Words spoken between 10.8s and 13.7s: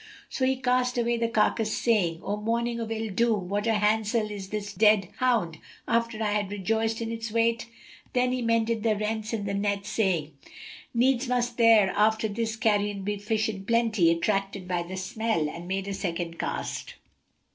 "Needs must there after this carrion be fish in